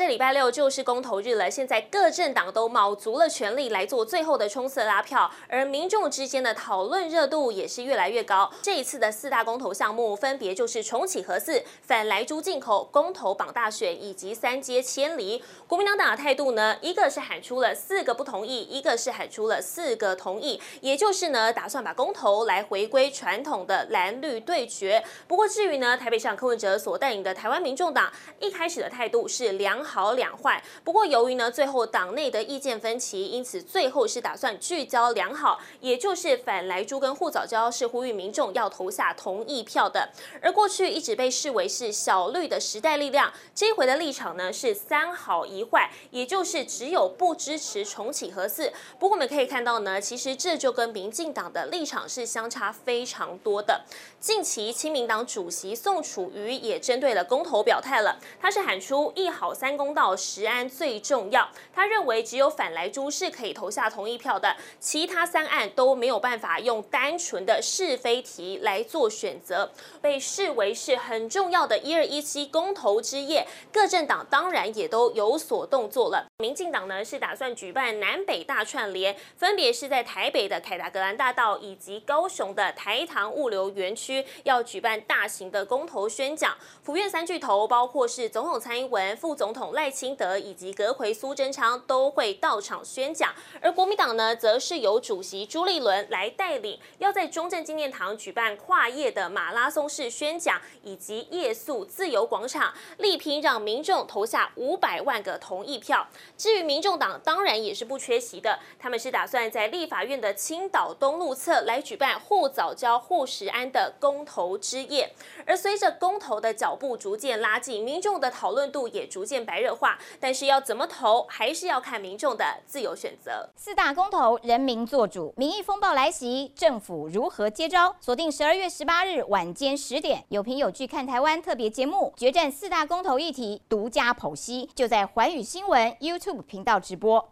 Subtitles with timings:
[0.00, 8.50] 这礼拜六就是公投日了，现在各政党都卯足了全力来做最后的冲刺拉票，而民众之间的讨论热度也是越来越高。
[8.62, 15.44] 这一次的四大公投项目分别就是重启核四、反莱猪进口、公投绑大选以及三接迁离。
[15.66, 25.04] 国民党党的态度呢，一个是喊出了四个不同意，一个是喊出了四个同意，也就是呢，打算把公投来回归传统的蓝绿对决。
[25.28, 40.10] 不过至于呢，台北市长柯文哲所带领的台湾民众党一开始的态度是良好好两坏，不过由于呢最后党内的意见分歧，因此最后是打算聚焦良好，也就是反莱猪跟护早教，是呼吁民众要投下同意票的。
[40.40, 48.72] 而过去一直被视为是小绿的时代力量，这回的立场呢是三好一坏，也就是只有不支持重启核四。
[49.00, 53.82] 不过我们可以看到呢，其实这就跟民进党的立场是相差非常多的。
[54.20, 60.14] 近期亲民党主席宋楚瑜也针对了公投表态了，他是喊出一好三公道。
[60.14, 69.70] 食安最重要，他认为只有反莱猪是可以投下同意票的，其他三案都没有办法用单纯的是非题来做选择，
[70.02, 76.26] 被视为是很重要的一二一七公投之夜，各政党当然也都有所动作了。
[76.36, 106.08] 民进党呢是打算举办南北大串联，分别是在台北的凯达格兰大道以及高雄的台糖物流园区要举办大型的公投宣讲，府院三巨头包括是总统蔡英文、副总统赖清德以及阁揆苏贞昌都会到场宣讲，而国民党呢，则是由主席朱立伦来带领，要在中正纪念堂举办跨夜的马拉松式宣讲，以及夜宿自由广场，力拼让民众投下五百万个同意票。
[106.36, 115.12] 至于民众党，当然也是不缺席的，他们是打算在立法院的青岛东路侧来举办护早教、护食安的公投之夜。
[115.46, 119.98] 而随着公投的脚步逐渐拉近，民众的讨论度也逐渐白热化。
[120.18, 123.48] 但是要怎么投，还是要看民众的自由选择。
[123.54, 127.94] 四大公投，人民做主，民意风暴来袭，政府如何接招？
[128.00, 137.30] 锁定十二月十八日晚间十点，有评有据看台湾特别节目，决战四大公投议题，独家剖析，就在环宇新闻 YouTube 频道直播。